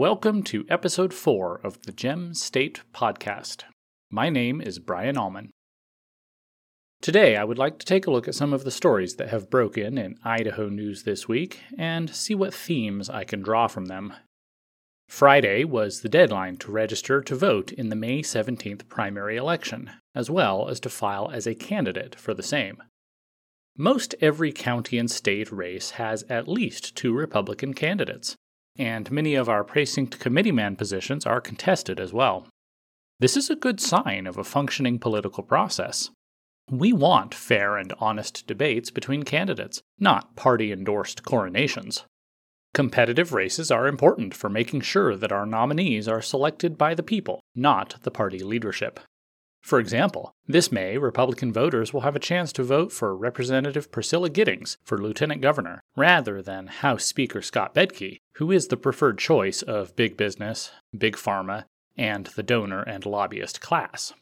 [0.00, 3.64] welcome to episode 4 of the Gem State Podcast.
[4.10, 5.50] My name is Brian Allman.
[7.02, 9.50] Today, I would like to take a look at some of the stories that have
[9.50, 14.14] broken in Idaho news this week and see what themes I can draw from them.
[15.06, 20.30] Friday was the deadline to register to vote in the May 17th primary election, as
[20.30, 22.82] well as to file as a candidate for the same.
[23.76, 28.34] Most every county and state race has at least two Republican candidates,
[28.80, 32.46] and many of our precinct committeeman positions are contested as well.
[33.18, 36.08] This is a good sign of a functioning political process.
[36.70, 42.04] We want fair and honest debates between candidates, not party endorsed coronations.
[42.72, 47.40] Competitive races are important for making sure that our nominees are selected by the people,
[47.54, 48.98] not the party leadership.
[49.60, 54.30] For example, this May, Republican voters will have a chance to vote for Representative Priscilla
[54.30, 59.62] Giddings for Lieutenant Governor, rather than House Speaker Scott Bedke, who is the preferred choice
[59.62, 61.64] of big business, big pharma,
[61.96, 64.14] and the donor and lobbyist class.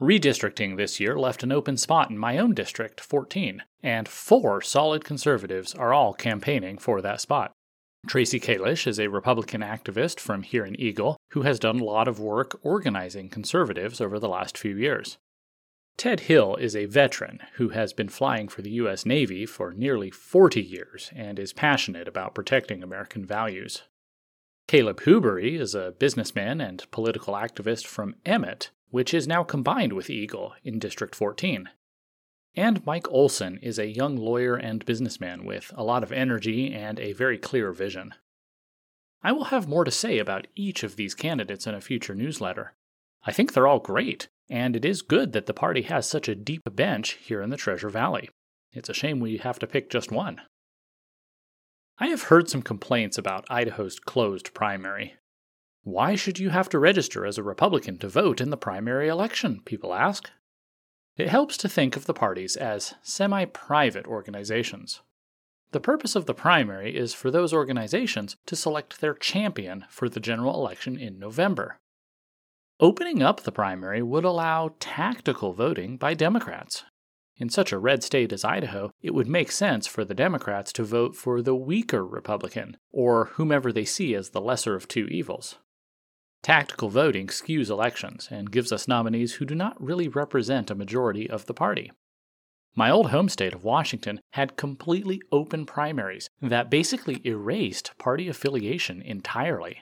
[0.00, 5.04] Redistricting this year left an open spot in my own district, 14, and four solid
[5.04, 7.52] conservatives are all campaigning for that spot.
[8.06, 12.06] Tracy Kalish is a Republican activist from here in Eagle who has done a lot
[12.06, 15.18] of work organizing conservatives over the last few years.
[15.96, 19.04] Ted Hill is a veteran who has been flying for the U.S.
[19.06, 23.82] Navy for nearly 40 years and is passionate about protecting American values.
[24.68, 30.10] Caleb Hubery is a businessman and political activist from Emmett, which is now combined with
[30.10, 31.70] Eagle in District 14.
[32.56, 36.98] And Mike Olson is a young lawyer and businessman with a lot of energy and
[36.98, 38.14] a very clear vision.
[39.22, 42.72] I will have more to say about each of these candidates in a future newsletter.
[43.24, 46.34] I think they're all great, and it is good that the party has such a
[46.34, 48.30] deep bench here in the Treasure Valley.
[48.72, 50.40] It's a shame we have to pick just one.
[51.98, 55.16] I have heard some complaints about Idaho's closed primary.
[55.82, 59.60] Why should you have to register as a Republican to vote in the primary election?
[59.64, 60.30] People ask.
[61.16, 65.00] It helps to think of the parties as semi private organizations.
[65.72, 70.20] The purpose of the primary is for those organizations to select their champion for the
[70.20, 71.78] general election in November.
[72.78, 76.84] Opening up the primary would allow tactical voting by Democrats.
[77.38, 80.84] In such a red state as Idaho, it would make sense for the Democrats to
[80.84, 85.58] vote for the weaker Republican, or whomever they see as the lesser of two evils.
[86.46, 91.28] Tactical voting skews elections and gives us nominees who do not really represent a majority
[91.28, 91.90] of the party.
[92.76, 99.02] My old home state of Washington had completely open primaries that basically erased party affiliation
[99.02, 99.78] entirely.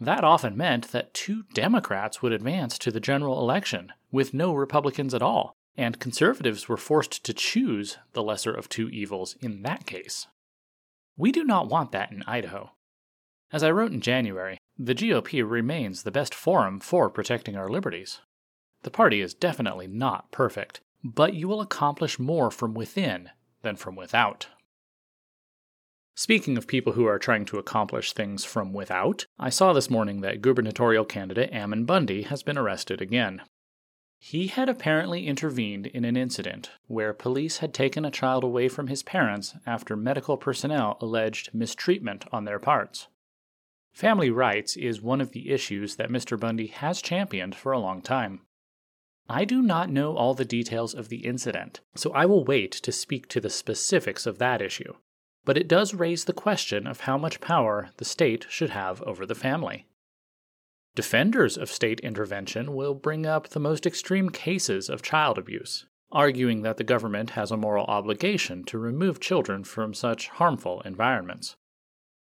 [0.00, 5.14] That often meant that two Democrats would advance to the general election with no Republicans
[5.14, 9.86] at all, and conservatives were forced to choose the lesser of two evils in that
[9.86, 10.26] case.
[11.16, 12.72] We do not want that in Idaho.
[13.52, 18.20] As I wrote in January, the GOP remains the best forum for protecting our liberties.
[18.82, 23.30] The party is definitely not perfect, but you will accomplish more from within
[23.62, 24.48] than from without.
[26.14, 30.20] Speaking of people who are trying to accomplish things from without, I saw this morning
[30.22, 33.42] that gubernatorial candidate Ammon Bundy has been arrested again.
[34.18, 38.86] He had apparently intervened in an incident where police had taken a child away from
[38.86, 43.08] his parents after medical personnel alleged mistreatment on their parts.
[43.96, 46.38] Family rights is one of the issues that Mr.
[46.38, 48.42] Bundy has championed for a long time.
[49.26, 52.92] I do not know all the details of the incident, so I will wait to
[52.92, 54.92] speak to the specifics of that issue.
[55.46, 59.24] But it does raise the question of how much power the state should have over
[59.24, 59.86] the family.
[60.94, 66.60] Defenders of state intervention will bring up the most extreme cases of child abuse, arguing
[66.60, 71.56] that the government has a moral obligation to remove children from such harmful environments.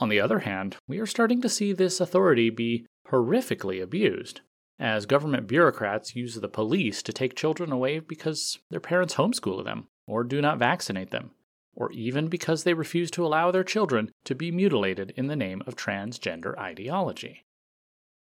[0.00, 4.40] On the other hand, we are starting to see this authority be horrifically abused,
[4.78, 9.88] as government bureaucrats use the police to take children away because their parents homeschool them
[10.06, 11.32] or do not vaccinate them,
[11.74, 15.62] or even because they refuse to allow their children to be mutilated in the name
[15.66, 17.44] of transgender ideology.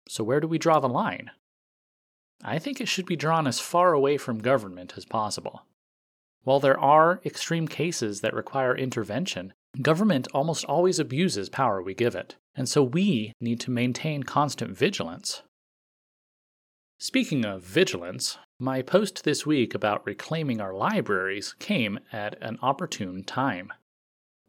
[0.07, 1.31] So, where do we draw the line?
[2.45, 5.65] I think it should be drawn as far away from government as possible.
[6.43, 12.15] While there are extreme cases that require intervention, Government almost always abuses power we give
[12.15, 15.43] it, and so we need to maintain constant vigilance.
[16.99, 23.25] Speaking of vigilance, my post this week about reclaiming our libraries came at an opportune
[23.25, 23.73] time.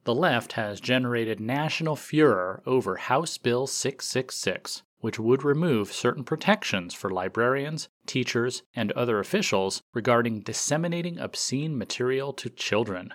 [0.03, 6.93] The left has generated national furor over House Bill 666, which would remove certain protections
[6.93, 13.11] for librarians, teachers, and other officials regarding disseminating obscene material to children.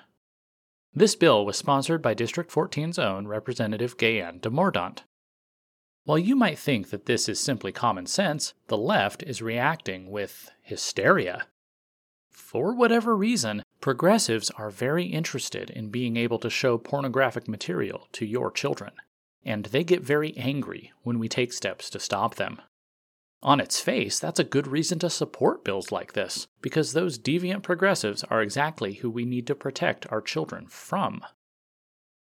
[0.93, 5.05] This bill was sponsored by District 14's own Representative Gayann DeMordaunt.
[6.05, 10.51] While you might think that this is simply common sense, the left is reacting with
[10.63, 11.47] hysteria.
[12.29, 18.27] For whatever reason, progressives are very interested in being able to show pornographic material to
[18.27, 18.91] your children,
[19.45, 22.61] and they get very angry when we take steps to stop them.
[23.43, 27.63] On its face, that's a good reason to support bills like this, because those deviant
[27.63, 31.23] progressives are exactly who we need to protect our children from.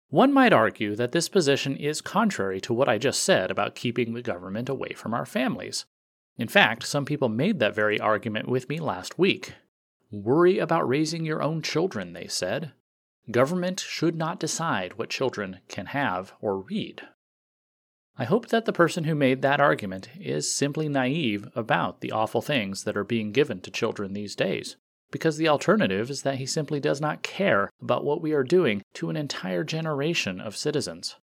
[0.09, 4.13] One might argue that this position is contrary to what I just said about keeping
[4.13, 5.85] the government away from our families.
[6.37, 9.53] In fact, some people made that very argument with me last week.
[10.11, 12.73] Worry about raising your own children, they said.
[13.31, 17.01] Government should not decide what children can have or read.
[18.17, 22.41] I hope that the person who made that argument is simply naive about the awful
[22.41, 24.77] things that are being given to children these days,
[25.11, 28.81] because the alternative is that he simply does not care about what we are doing
[28.93, 31.17] to an entire generation of citizens.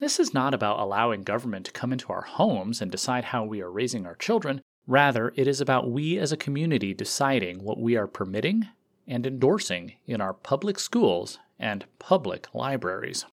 [0.00, 3.60] This is not about allowing government to come into our homes and decide how we
[3.60, 4.60] are raising our children.
[4.88, 8.66] Rather, it is about we as a community deciding what we are permitting
[9.06, 13.24] and endorsing in our public schools and public libraries.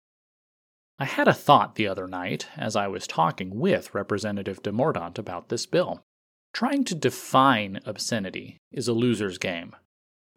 [0.98, 5.48] I had a thought the other night as I was talking with Representative DeMordaunt about
[5.48, 6.04] this bill.
[6.52, 9.74] Trying to define obscenity is a loser's game.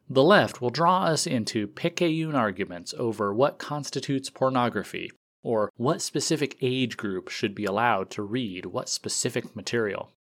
[0.09, 5.12] The left will draw us into picayune arguments over what constitutes pornography
[5.44, 10.12] or what specific age group should be allowed to read what specific material.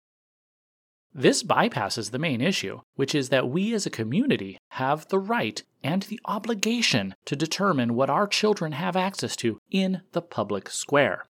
[1.19, 5.63] This bypasses the main issue, which is that we as a community have the right
[5.83, 11.25] and the obligation to determine what our children have access to in the public square.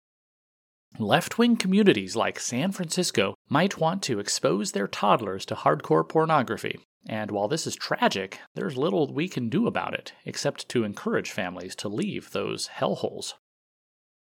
[0.99, 6.79] Left wing communities like San Francisco might want to expose their toddlers to hardcore pornography,
[7.07, 11.31] and while this is tragic, there's little we can do about it except to encourage
[11.31, 13.35] families to leave those hellholes.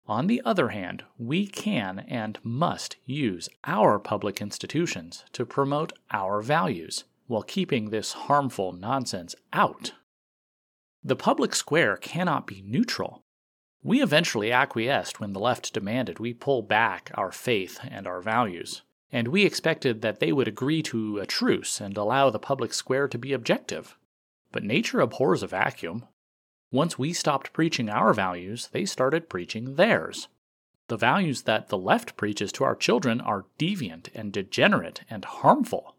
[0.06, 6.42] On the other hand, we can and must use our public institutions to promote our
[6.42, 9.94] values while keeping this harmful nonsense out.
[11.04, 13.24] The public square cannot be neutral.
[13.82, 18.82] We eventually acquiesced when the left demanded we pull back our faith and our values,
[19.12, 23.08] and we expected that they would agree to a truce and allow the public square
[23.08, 23.98] to be objective.
[24.52, 26.06] But nature abhors a vacuum.
[26.74, 30.28] Once we stopped preaching our values, they started preaching theirs.
[30.88, 35.96] The values that the left preaches to our children are deviant and degenerate and harmful.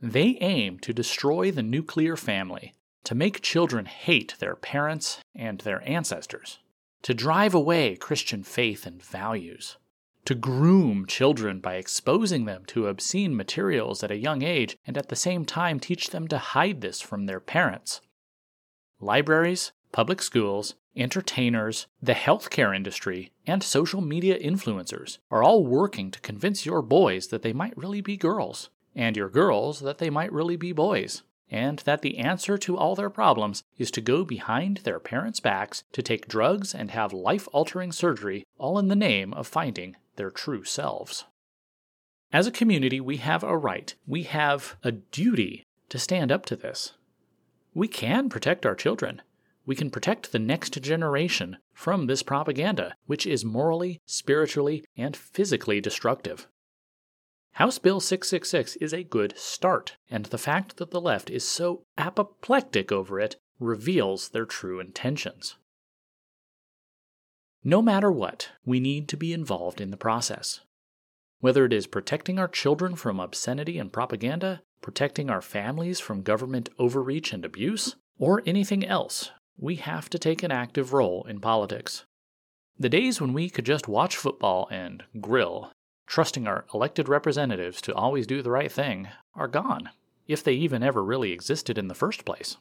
[0.00, 2.72] They aim to destroy the nuclear family,
[3.04, 6.58] to make children hate their parents and their ancestors,
[7.02, 9.76] to drive away Christian faith and values,
[10.24, 15.10] to groom children by exposing them to obscene materials at a young age and at
[15.10, 18.00] the same time teach them to hide this from their parents.
[19.00, 26.20] Libraries, public schools, entertainers, the healthcare industry, and social media influencers are all working to
[26.20, 30.32] convince your boys that they might really be girls, and your girls that they might
[30.32, 34.78] really be boys, and that the answer to all their problems is to go behind
[34.78, 39.34] their parents' backs to take drugs and have life altering surgery, all in the name
[39.34, 41.24] of finding their true selves.
[42.32, 46.56] As a community, we have a right, we have a duty to stand up to
[46.56, 46.94] this.
[47.76, 49.20] We can protect our children.
[49.66, 55.82] We can protect the next generation from this propaganda, which is morally, spiritually, and physically
[55.82, 56.48] destructive.
[57.52, 61.82] House Bill 666 is a good start, and the fact that the left is so
[61.98, 65.56] apoplectic over it reveals their true intentions.
[67.62, 70.60] No matter what, we need to be involved in the process.
[71.40, 76.68] Whether it is protecting our children from obscenity and propaganda, protecting our families from government
[76.78, 82.04] overreach and abuse, or anything else, we have to take an active role in politics.
[82.78, 85.72] The days when we could just watch football and grill,
[86.06, 89.90] trusting our elected representatives to always do the right thing, are gone,
[90.26, 92.56] if they even ever really existed in the first place.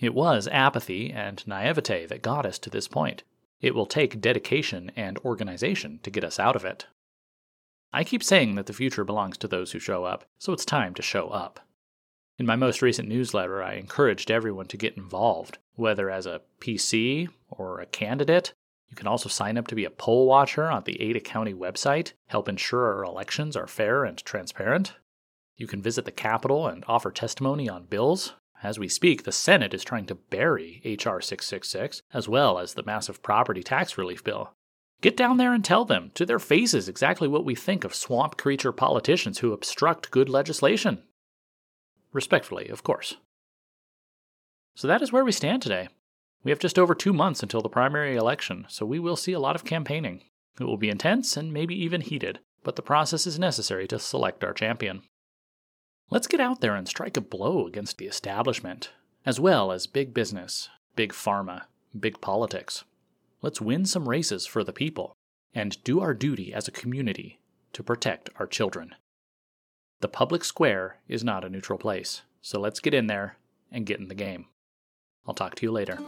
[0.00, 3.24] It was apathy and naivete that got us to this point.
[3.60, 6.86] It will take dedication and organization to get us out of it.
[7.92, 10.94] I keep saying that the future belongs to those who show up, so it's time
[10.94, 11.60] to show up.
[12.38, 17.28] In my most recent newsletter, I encouraged everyone to get involved, whether as a PC
[17.50, 18.52] or a candidate.
[18.88, 22.12] You can also sign up to be a poll watcher on the Ada County website,
[22.26, 24.94] help ensure our elections are fair and transparent.
[25.56, 28.34] You can visit the Capitol and offer testimony on bills.
[28.62, 31.20] As we speak, the Senate is trying to bury H.R.
[31.20, 34.52] 666, as well as the massive property tax relief bill.
[35.00, 38.36] Get down there and tell them to their faces exactly what we think of swamp
[38.36, 41.02] creature politicians who obstruct good legislation.
[42.12, 43.16] Respectfully, of course.
[44.74, 45.88] So that is where we stand today.
[46.42, 49.40] We have just over two months until the primary election, so we will see a
[49.40, 50.22] lot of campaigning.
[50.60, 54.42] It will be intense and maybe even heated, but the process is necessary to select
[54.42, 55.02] our champion.
[56.10, 58.90] Let's get out there and strike a blow against the establishment,
[59.26, 61.64] as well as big business, big pharma,
[61.98, 62.84] big politics.
[63.40, 65.14] Let's win some races for the people
[65.54, 67.38] and do our duty as a community
[67.72, 68.94] to protect our children.
[70.00, 73.36] The public square is not a neutral place, so let's get in there
[73.70, 74.46] and get in the game.
[75.26, 75.98] I'll talk to you later.